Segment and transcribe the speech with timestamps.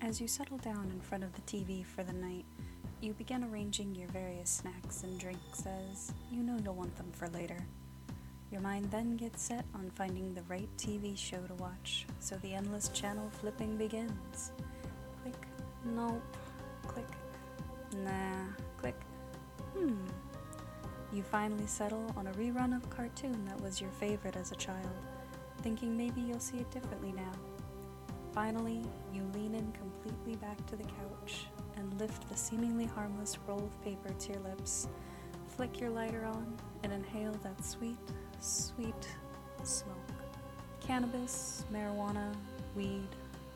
[0.00, 2.44] As you settle down in front of the TV for the night,
[3.00, 7.28] you begin arranging your various snacks and drinks as you know you'll want them for
[7.30, 7.66] later.
[8.52, 12.54] Your mind then gets set on finding the right TV show to watch, so the
[12.54, 14.52] endless channel flipping begins.
[15.22, 15.46] Click,
[15.84, 16.22] nope,
[16.86, 17.10] click,
[17.96, 18.46] nah,
[18.78, 19.00] click,
[19.76, 19.96] hmm.
[21.12, 24.56] You finally settle on a rerun of a cartoon that was your favorite as a
[24.56, 24.86] child,
[25.62, 27.32] thinking maybe you'll see it differently now.
[28.38, 28.80] Finally,
[29.12, 31.46] you lean in completely back to the couch
[31.76, 34.86] and lift the seemingly harmless roll of paper to your lips,
[35.56, 37.96] flick your lighter on, and inhale that sweet,
[38.38, 39.08] sweet
[39.64, 39.96] smoke.
[40.78, 42.32] Cannabis, marijuana,
[42.76, 43.08] weed,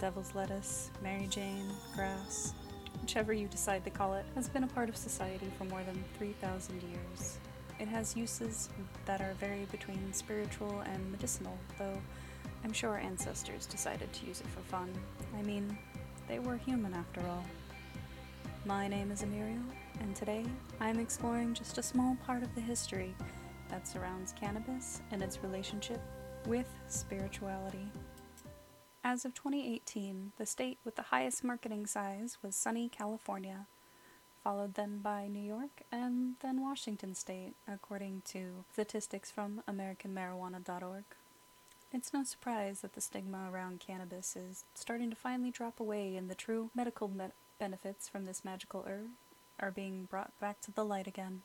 [0.00, 2.52] devil's lettuce, Mary Jane, grass,
[3.00, 6.02] whichever you decide to call it, has been a part of society for more than
[6.18, 7.38] 3,000 years.
[7.78, 8.70] It has uses
[9.04, 12.00] that are varied between spiritual and medicinal, though
[12.64, 14.90] I'm sure our ancestors decided to use it for fun.
[15.38, 15.76] I mean,
[16.26, 17.44] they were human after all.
[18.64, 19.62] My name is Emiriel,
[20.00, 20.46] and today
[20.80, 23.14] I'm exploring just a small part of the history
[23.68, 26.00] that surrounds cannabis and its relationship
[26.46, 27.86] with spirituality.
[29.04, 33.66] As of 2018, the state with the highest marketing size was sunny California,
[34.42, 41.04] followed then by New York and then Washington state, according to statistics from AmericanMarijuana.org.
[41.96, 46.28] It's no surprise that the stigma around cannabis is starting to finally drop away and
[46.28, 47.26] the true medical me-
[47.60, 49.10] benefits from this magical herb
[49.60, 51.42] are being brought back to the light again.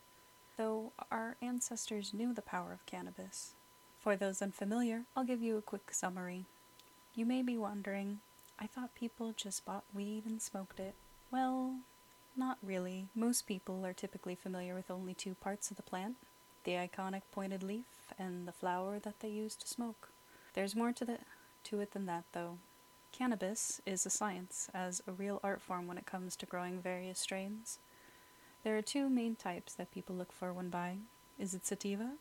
[0.56, 3.52] Though our ancestors knew the power of cannabis.
[4.00, 6.46] For those unfamiliar, I'll give you a quick summary.
[7.14, 8.18] You may be wondering,
[8.58, 10.96] I thought people just bought weed and smoked it.
[11.30, 11.76] Well,
[12.36, 13.06] not really.
[13.14, 16.16] Most people are typically familiar with only two parts of the plant
[16.64, 17.84] the iconic pointed leaf
[18.18, 20.08] and the flower that they use to smoke.
[20.54, 21.18] There's more to, the,
[21.64, 22.58] to it than that, though.
[23.12, 27.18] Cannabis is a science, as a real art form when it comes to growing various
[27.18, 27.78] strains.
[28.62, 31.04] There are two main types that people look for when buying.
[31.38, 32.12] Is it sativa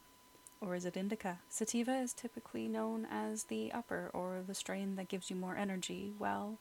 [0.62, 1.40] or is it indica?
[1.50, 6.14] Sativa is typically known as the upper or the strain that gives you more energy,
[6.18, 6.58] while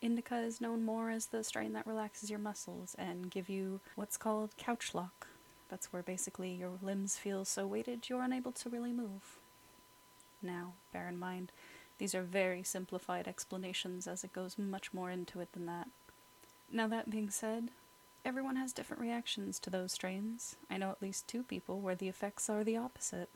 [0.00, 4.16] indica is known more as the strain that relaxes your muscles and give you what's
[4.16, 5.28] called couch lock.
[5.68, 9.38] That's where basically your limbs feel so weighted you're unable to really move.
[10.42, 11.52] Now, bear in mind,
[11.98, 15.88] these are very simplified explanations as it goes much more into it than that.
[16.70, 17.68] Now, that being said,
[18.24, 20.56] everyone has different reactions to those strains.
[20.70, 23.28] I know at least two people where the effects are the opposite.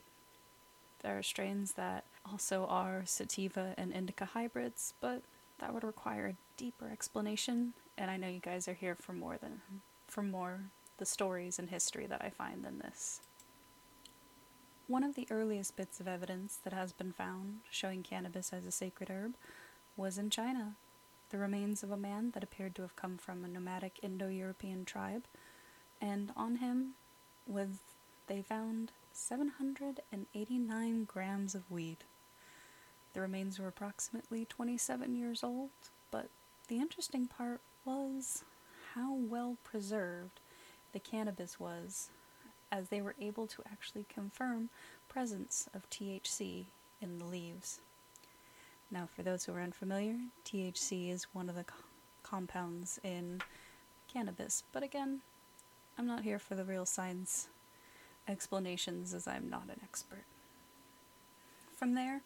[1.01, 5.21] There are strains that also are sativa and indica hybrids, but
[5.59, 9.37] that would require a deeper explanation, and I know you guys are here for more
[9.37, 9.61] than
[10.07, 10.61] for more
[10.97, 13.21] the stories and history that I find than this.
[14.87, 18.71] One of the earliest bits of evidence that has been found showing cannabis as a
[18.71, 19.33] sacred herb
[19.97, 20.75] was in China.
[21.29, 24.85] The remains of a man that appeared to have come from a nomadic Indo European
[24.85, 25.25] tribe,
[25.99, 26.93] and on him
[27.45, 27.67] was
[28.27, 31.97] they found 789 grams of weed.
[33.13, 35.71] The remains were approximately 27 years old,
[36.11, 36.29] but
[36.69, 38.45] the interesting part was
[38.93, 40.39] how well preserved
[40.93, 42.09] the cannabis was
[42.71, 44.69] as they were able to actually confirm
[45.07, 46.65] presence of THC
[47.01, 47.79] in the leaves.
[48.89, 51.75] Now, for those who are unfamiliar, THC is one of the co-
[52.23, 53.41] compounds in
[54.07, 55.21] cannabis, but again,
[55.97, 57.47] I'm not here for the real science
[58.27, 60.23] explanations as I'm not an expert.
[61.75, 62.21] From there,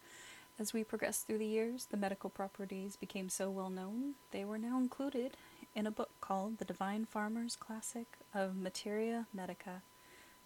[0.59, 4.57] as we progressed through the years, the medical properties became so well known, they were
[4.57, 5.37] now included
[5.73, 9.81] in a book called The Divine Farmer's Classic of Materia Medica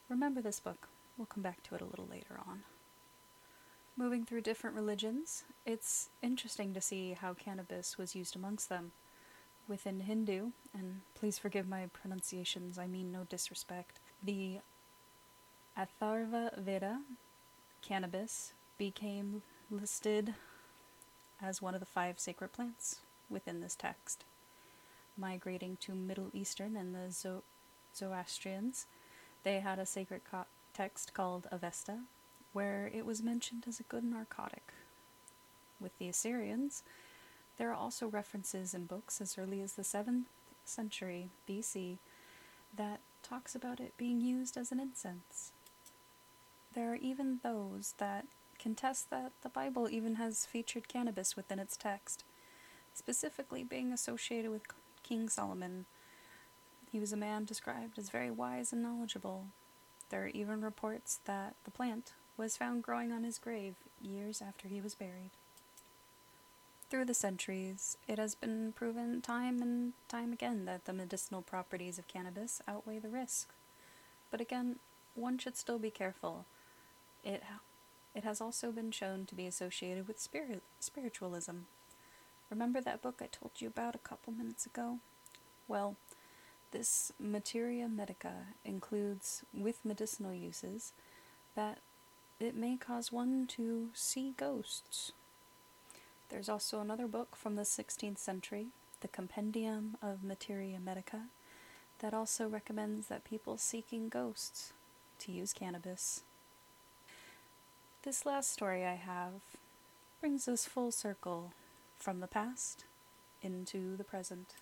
[0.09, 0.87] Remember this book.
[1.17, 2.63] We'll come back to it a little later on.
[3.97, 8.91] Moving through different religions, it's interesting to see how cannabis was used amongst them.
[9.67, 14.59] Within Hindu, and please forgive my pronunciations, I mean no disrespect, the
[15.75, 17.01] Atharva Veda,
[17.81, 19.41] cannabis, became
[19.71, 20.35] listed
[21.41, 22.99] as one of the five sacred plants
[23.29, 24.23] within this text.
[25.17, 27.43] Migrating to Middle Eastern and the Zo-
[27.95, 28.85] Zoroastrians,
[29.45, 31.99] they had a sacred co- text called Avesta,
[32.51, 34.73] where it was mentioned as a good narcotic.
[35.79, 36.83] With the Assyrians,
[37.57, 40.23] there are also references in books as early as the 7th
[40.65, 41.99] century BC
[42.75, 45.51] that talks about it being used as an incense.
[46.73, 48.25] There are even those that
[48.59, 52.23] contest that the Bible even has featured cannabis within its text,
[52.95, 54.63] specifically being associated with
[55.03, 55.85] King Solomon
[56.95, 59.47] he was a man described as very wise and knowledgeable.
[60.09, 64.69] There are even reports that the plant was found growing on his grave years after
[64.69, 65.31] he was buried.
[66.89, 71.99] Through the centuries, it has been proven time and time again that the medicinal properties
[71.99, 73.49] of cannabis outweigh the risk.
[74.31, 74.77] But again,
[75.15, 76.45] one should still be careful.
[77.25, 77.43] It,
[78.15, 81.57] it has also been shown to be associated with spirit, spiritualism.
[82.49, 84.99] Remember that book I told you about a couple minutes ago?
[85.67, 85.97] Well,
[86.71, 90.93] this materia medica includes, with medicinal uses,
[91.55, 91.79] that
[92.39, 95.13] it may cause one to see ghosts.
[96.29, 98.67] There's also another book from the 16th century,
[99.01, 101.23] the Compendium of Materia Medica,
[101.99, 104.73] that also recommends that people seeking ghosts
[105.19, 106.23] to use cannabis.
[108.03, 109.41] This last story I have
[110.19, 111.53] brings us full circle
[111.97, 112.85] from the past
[113.41, 114.55] into the present.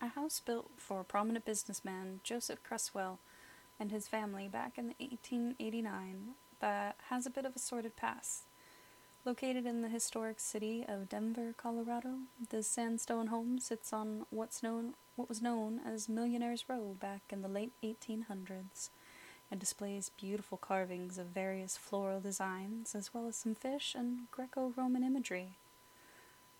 [0.00, 3.18] A house built for prominent businessman Joseph Cresswell
[3.80, 8.42] and his family back in 1889 that has a bit of a sordid past.
[9.24, 12.18] Located in the historic city of Denver, Colorado,
[12.50, 17.40] this sandstone home sits on what's known what was known as Millionaire's Row back in
[17.40, 18.90] the late 1800s
[19.50, 25.02] and displays beautiful carvings of various floral designs as well as some fish and Greco-Roman
[25.02, 25.56] imagery.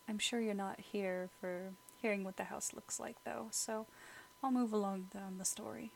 [0.08, 3.86] I'm sure you're not here for hearing what the house looks like though, so
[4.42, 5.92] I'll move along down the story.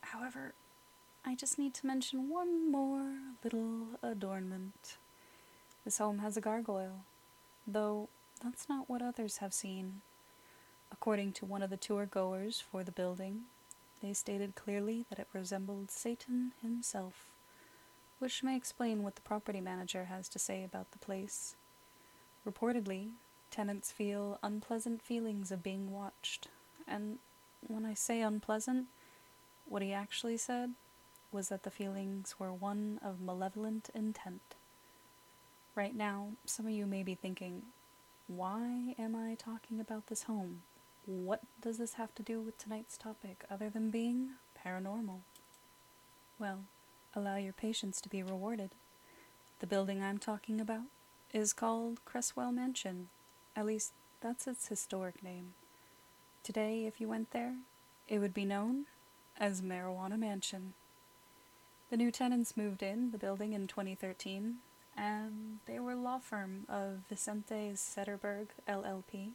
[0.00, 0.54] However,
[1.24, 3.14] I just need to mention one more
[3.44, 4.96] little adornment.
[5.84, 7.04] This home has a gargoyle,
[7.66, 8.08] though
[8.42, 10.00] that's not what others have seen.
[10.90, 13.42] According to one of the tour goers for the building,
[14.02, 17.28] they stated clearly that it resembled Satan himself,
[18.18, 21.54] which may explain what the property manager has to say about the place.
[22.46, 23.10] Reportedly,
[23.52, 26.48] tenants feel unpleasant feelings of being watched,
[26.88, 27.18] and
[27.66, 28.86] when I say unpleasant,
[29.68, 30.72] what he actually said
[31.30, 34.56] was that the feelings were one of malevolent intent.
[35.74, 37.62] Right now, some of you may be thinking,
[38.26, 40.62] why am I talking about this home?
[41.06, 44.30] What does this have to do with tonight's topic other than being
[44.64, 45.20] paranormal?
[46.38, 46.60] Well,
[47.14, 48.70] allow your patience to be rewarded.
[49.60, 50.82] The building I'm talking about
[51.32, 53.08] is called Cresswell Mansion.
[53.54, 55.54] At least, that's its historic name.
[56.42, 57.56] Today, if you went there,
[58.08, 58.86] it would be known
[59.38, 60.72] as Marijuana Mansion.
[61.90, 64.56] The new tenants moved in the building in 2013,
[64.96, 69.32] and they were law firm of Vicente Sederberg LLP.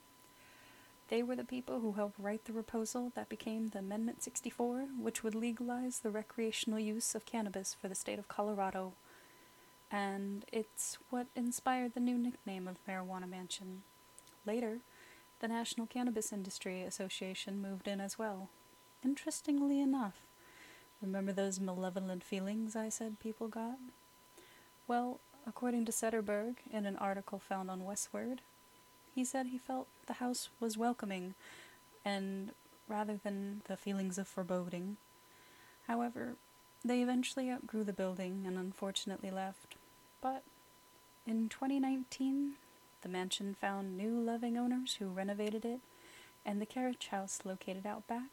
[1.09, 5.23] They were the people who helped write the proposal that became the Amendment 64, which
[5.23, 8.93] would legalize the recreational use of cannabis for the state of Colorado.
[9.91, 13.83] And it's what inspired the new nickname of Marijuana Mansion.
[14.47, 14.79] Later,
[15.41, 18.47] the National Cannabis Industry Association moved in as well.
[19.03, 20.21] Interestingly enough,
[21.01, 23.77] remember those malevolent feelings I said people got?
[24.87, 28.39] Well, according to Sederberg, in an article found on Westword,
[29.13, 31.33] he said he felt the house was welcoming,
[32.05, 32.51] and
[32.87, 34.95] rather than the feelings of foreboding.
[35.87, 36.35] However,
[36.85, 39.75] they eventually outgrew the building and unfortunately left.
[40.21, 40.43] But
[41.25, 42.53] in 2019,
[43.07, 45.79] the mansion found new loving owners who renovated it,
[46.45, 48.29] and the carriage house located out back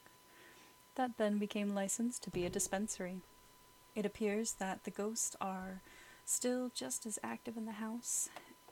[0.95, 3.21] that then became licensed to be a dispensary.
[3.95, 5.81] It appears that the ghosts are
[6.25, 8.27] still just as active in the house,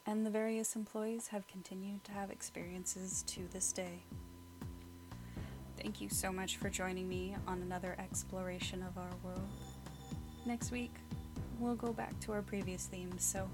[0.05, 4.03] and the various employees have continued to have experiences to this day.
[5.81, 9.47] Thank you so much for joining me on another exploration of our world.
[10.45, 10.95] Next week,
[11.59, 13.47] we'll go back to our previous themes, so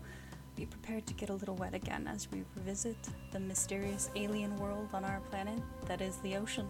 [0.60, 2.98] be prepared to get a little wet again as we revisit
[3.32, 6.68] the mysterious alien world on our planet that is the ocean.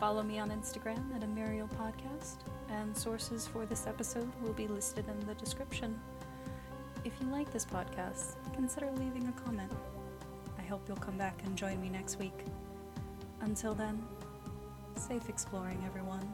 [0.00, 2.38] Follow me on Instagram at Amuriel Podcast,
[2.70, 6.00] and sources for this episode will be listed in the description.
[7.04, 9.72] If you like this podcast, consider leaving a comment.
[10.58, 12.46] I hope you'll come back and join me next week.
[13.42, 14.02] Until then,
[14.96, 16.26] safe exploring, everyone.